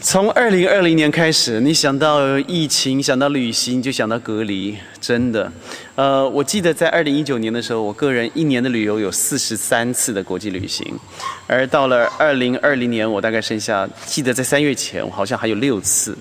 [0.00, 5.50] 从二零二零年开始，你想到疫情，想到旅行，就想到隔离，真的。
[5.94, 10.98] 呃，我记得在二零一九年的时候，我个人一年的旅游有四十三次的国际旅行，
[11.46, 16.16] 而到了二零二零年，我大概剩下，记得在三月前，我好像还有六次，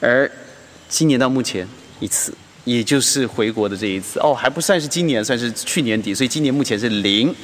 [0.00, 0.30] 而
[0.88, 1.68] 今年到目前
[1.98, 2.32] 一次，
[2.64, 4.18] 也就是回国的这一次。
[4.20, 7.34] 哦，还不算是今年，算是去年底，所以今年目前是零。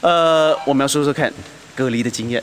[0.00, 1.30] 呃，我们要说说看
[1.74, 2.42] 隔离的经验。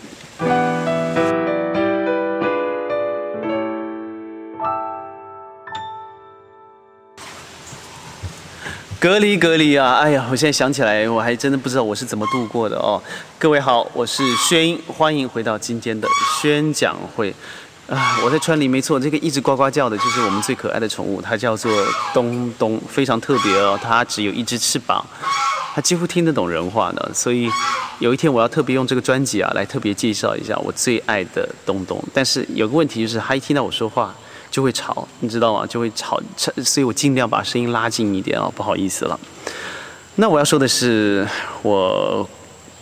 [9.00, 9.93] 隔离隔离啊！
[9.93, 13.00] 哎呀，我现在想起来，我还真的不知道我是怎么度过的哦。
[13.38, 16.07] 各位好，我是轩，欢迎回到今天的
[16.42, 17.32] 宣讲会。
[17.88, 21.71] 啊，我在川里，没错，这个一直呱呱叫的就是我们最可爱的宠物，它叫做
[22.11, 23.79] 东东，非常特别哦。
[23.79, 25.05] 它只有一只翅膀，
[25.75, 27.11] 它几乎听得懂人话呢。
[27.14, 27.47] 所以
[28.00, 32.03] 有一天我要特别用这个专辑啊，来特别介绍一下我最爱的东东。
[32.11, 34.16] 但是有个问题就是，它一听到我说话。
[34.58, 35.67] 就会吵，你知道吗？
[35.67, 39.19] 就会吵，所以我尽量把声音拉近一点啊，不好意思了。
[40.16, 41.27] 那我要说的是，
[41.61, 42.27] 我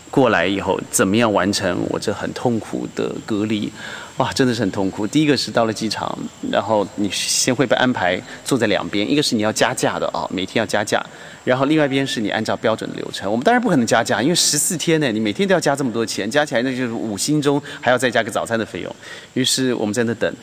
[0.10, 3.70] 过来以后怎么样完成我这很痛苦的隔离？
[4.16, 5.06] 哇，真的是很痛苦。
[5.06, 6.18] 第一个是到了机场，
[6.50, 11.06] 然后你先会被安排坐在两边，一个是你要加价的啊，每天要加价，
[11.44, 13.30] 然后另外一边是你按照标准的流程。
[13.30, 18.96] 我们当然不可能加价，因为十四天呢，你每天都要加这么多钱，加起来那就是五星中还要再加个早餐的费用。
[19.34, 20.34] 于是我们在那等。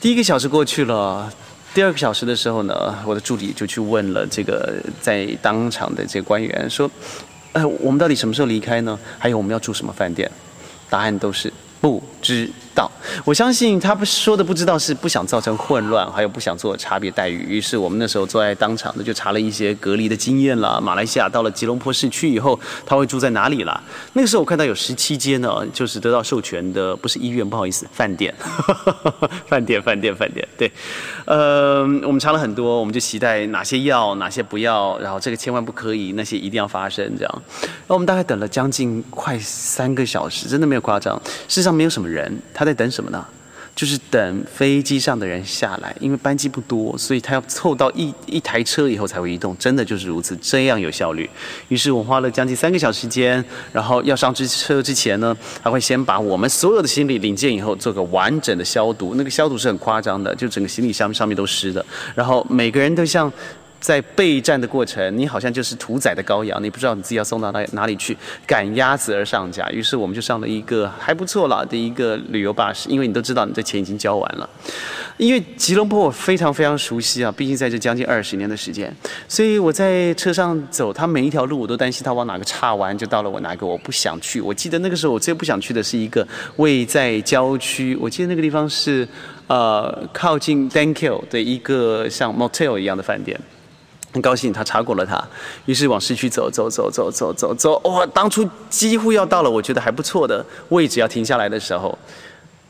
[0.00, 1.28] 第一个小时过去了，
[1.74, 6.88] 第二个小时的时候呢，我的助理就去问了这个在当场的这个官员，说
[7.52, 8.96] ：“呃，我们到底什么时候离开呢？
[9.18, 10.30] 还有我们要住什么饭店？”
[10.88, 12.48] 答案都是不知。
[13.24, 17.46] 我相信他不说的不知道是不想造成混乱，还有不想做差别待遇。
[17.48, 20.80] 于是我们那时候坐在当场的就查了一些隔离的经验了。
[20.80, 23.80] 马来西亚到了吉隆坡市区以后，他会住在哪里啦？
[24.12, 28.32] 那个时候我看到有十七间呢，就是得到授权的，不是医院，不好意思，饭店，
[29.48, 30.46] 饭店，饭店，饭店。
[30.56, 30.70] 对，
[31.24, 37.42] 呃，我们查了很多，我们就期待哪些要，哪些不要，然后这个千万不可以，那些一定要发生这样。
[37.88, 41.20] 那我们大概等了将近快三个小时，真的没有夸张。
[41.48, 42.67] 事实上没有什么人，他。
[42.68, 43.24] 在等什么呢？
[43.74, 49.56] 就是等飞机上的人下来，因为班机不多，所以他要凑到一一台车以后才会移动。
[49.56, 51.30] 真的就是如此，这样有效率。
[51.68, 53.42] 于是我花了将近三个小时间，
[53.72, 59.14] 然后要上之车之前呢，他会先把我们所有的行李领件以后做个完整的消毒。
[59.14, 61.86] 那个消毒是很夸张的，就整个行李箱上面都湿的。
[62.16, 63.32] 然后每个人都像。
[63.80, 68.16] 在备战的过程，你好像就是屠宰的羔羊，你不知道你自己要送到哪哪里去，
[68.46, 69.70] 赶鸭子而上架。
[69.70, 74.48] 于是我们就上了一个还不错了的一个旅游巴士，因为你都知道你的钱已经交完了。
[75.16, 78.94] 因为吉隆坡我非常非常熟悉啊，毕竟在这将近二十年的时间，
[79.28, 84.40] 所以我在车上走，它每一条路我都担心他往哪个岔弯就到了我哪个我不想去。
[84.40, 89.06] 我记得那个时候我最不想去的是一个位在郊区，我记得那个地方是
[89.48, 93.38] 呃靠近 d a n k i l 的一个像 motel 一样的饭店。
[94.10, 95.22] 很高兴他查过了他，
[95.66, 97.78] 于是往市区走走走走走走走。
[97.84, 101.96] 哇，当初几乎要到了，我觉得还不错的位置要停下来的时候，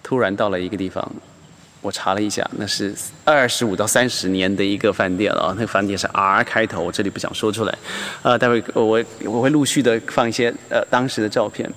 [0.02, 1.08] 突然到了一个地方，
[1.80, 2.92] 我查了一下，那是
[3.24, 7.78] 二十五到三十年的一个饭店啊，那个饭店是 R 开头，我这里不想说出来。
[8.22, 11.70] 呃，待会我我会陆续的放一些呃当时的照片。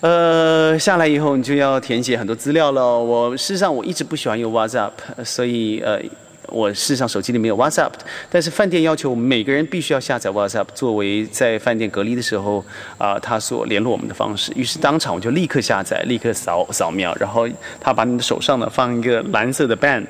[0.00, 2.96] 呃，下来以后你就要填写很多资料了。
[2.96, 4.92] 我事实上我一直不喜欢用 WhatsApp，
[5.24, 6.00] 所以呃。
[6.50, 7.92] 我事实上手机里没有 WhatsApp，
[8.28, 12.64] 但是饭店要求每个人必须要下载 WhatsApp 作为在饭店隔离的时候
[12.98, 14.52] 啊，他所联络我们的方式。
[14.54, 17.48] 于是当场我就立刻下载，立刻扫扫描，然后
[17.80, 20.06] 他把你的手上呢放一个蓝色的 band，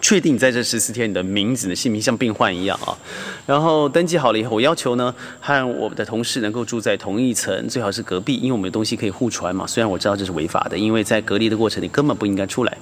[0.00, 2.96] 确定在这十四天你的名字的姓名像病患一样啊。
[3.46, 9.66] 然后登记好了以后，我要求呢和我的同事能够住在同一层，最好是隔壁，因为我们的东西可以互传嘛。
[9.66, 12.78] 虽然我知道这是违法的，因为在隔离的过程你根本不应该出来。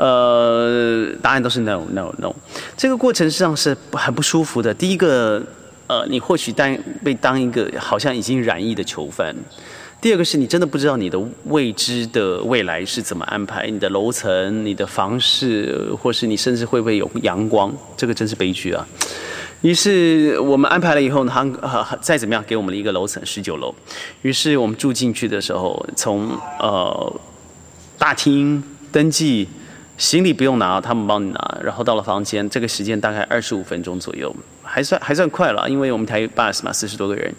[0.00, 2.34] 呃，答案都是 no no no。
[2.74, 4.72] 这个过程实际上是很不舒服的。
[4.72, 5.42] 第一个，
[5.88, 6.74] 呃，你或许当
[7.04, 9.30] 被当一个好像已经染疫的囚犯；
[10.00, 18.88] 第二个是你真的不知道你的未知的未来是怎么安排，你的楼层、你的房室，或是你甚至会不会有阳光，这个真是悲剧啊！
[19.60, 21.30] 于是我们安排了以后呢，
[21.60, 23.74] 他再怎么样给我们了一个楼层十九楼。
[24.22, 27.20] 于是我们住进去的时候，从呃
[27.98, 29.46] 大厅登记。
[30.00, 31.58] 行李不用拿，他们帮你拿。
[31.62, 37.30] 然后到了房间，这个时间大概二十五分钟左右，还算还算快了，因为我们台 bus 嘛，四十多个人。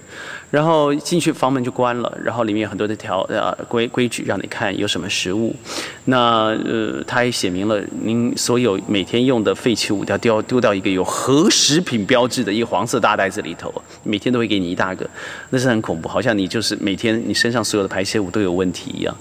[0.52, 5.56] 然后进去房门就关了，然后里面有很多的条呃规规矩让你看有什么食物。
[6.06, 13.74] 那呃，他也写明了，您所有每天用的废弃物要丢丢到一个有核食品标志的一个黄色大袋子里头，
[14.04, 15.10] 每天都会给你一大个，
[15.50, 19.16] 那是很恐怖，好像你就是每天你身上所有的排泄物都有问题一样。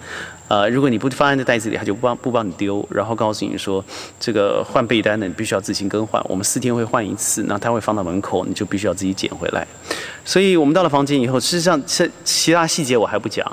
[0.50, 3.84] 呃，如果你不放在那袋子里，他就不帮不帮你丢，然后告诉你说，
[4.18, 9.64] 这个换被单呢，你必须要自行更换，我们四天会换一次，然后他会放到门口，你就必须要自己捡回来。
[10.24, 13.46] 所以我们到了房间以后，事实上，这其他细节我还不讲。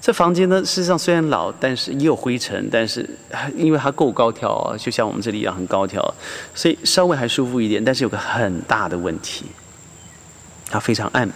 [0.00, 3.08] 这房间呢，事实上虽然老，但是也有灰尘，但是
[3.56, 6.02] 因为它够高挑，就像我们这里一样很高挑，
[6.52, 7.84] 所以稍微还舒服一点。
[7.84, 9.44] 但是有个很大的问题，
[10.68, 11.30] 它非常暗，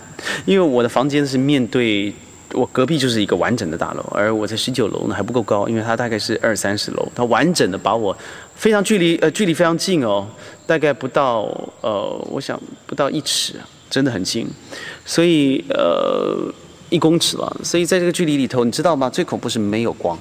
[0.45, 2.13] 因为我的房间是面对
[2.53, 8.17] 我隔壁就是一个完整的大楼，而我在十九楼呢还不够高，因为它大概是二三十楼，它完整的把我
[8.55, 10.27] 非常距离呃距离非常近哦，
[10.67, 11.43] 大概不到
[11.81, 13.55] 呃我想不到一尺，
[13.89, 14.47] 真的很近，
[15.05, 16.53] 所以呃。
[16.93, 19.09] 一公尺了，所以在这个距离里头，你知道吗？
[19.09, 20.19] 最恐怖是没有光，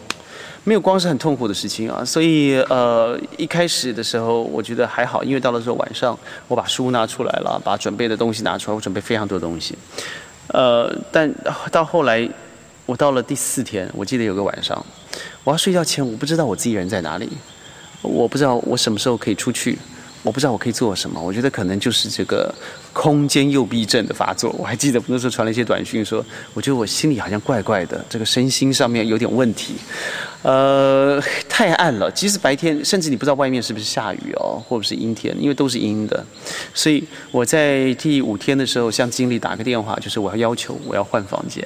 [0.63, 2.05] 没有光是很痛苦的事情啊。
[2.05, 6.15] 所以呃，一开始的时候我觉得还好，因为到了时候晚上，
[6.47, 9.75] 我把书拿出来了，把准备的东西拿出来，我准备非常多东西。
[10.49, 11.33] 呃，但
[11.71, 12.27] 到后来，
[12.85, 14.85] 我到了第四天，我记得有个晚上，
[15.43, 17.29] 我要睡觉前，我不知道我自己人在哪里，
[18.01, 19.77] 我不知道我什么时候可以出去。
[20.21, 22.53] 我不知道我可以做什么，我觉得可能就是这个
[22.91, 24.53] 空间诱逼症的发作。
[24.59, 26.23] 我还记得那时候传了一些短讯，说
[26.53, 29.75] 我觉得我心里好像怪怪的，这个身心上面有点问题。
[30.41, 36.25] 呃，太暗了，即使白天，甚至你不知道外面是不是下雨哦，或者是阴天，因为都是阴的。
[36.73, 41.61] 所以我在第五天的时候向经理打个电话，就是我要要求我要换房间。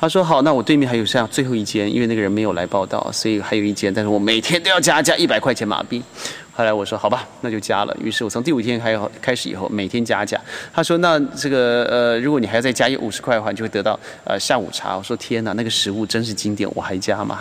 [0.00, 6.02] 他说好，那我对面还有剩下最后一间，因为那个人没有来报道，所以还有一间，但是我每天都要加加一百块钱马币。
[6.52, 7.94] 后来我说好吧，那就加了。
[8.02, 10.40] 于是我从第五天开开始以后，每天加价。
[10.72, 14.96] 他说那这个呃，如果你还要再加一五十块的话，你就会得到呃下午茶。
[14.96, 17.40] 我说天哪，那个食物真是经典，我还加吗？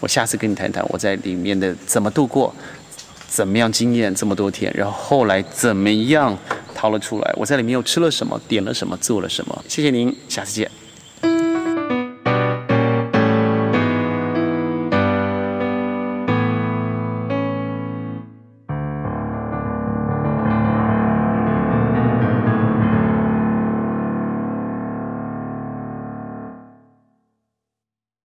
[0.00, 2.54] 我下次跟你谈谈我在里面的怎么度过，
[3.28, 6.36] 怎么样经验这么多天，然后后来怎么样
[6.74, 7.34] 逃了出来。
[7.36, 9.64] 我在里面又吃了什么，点了什么，做了什么。
[9.68, 10.70] 谢谢您，下次见。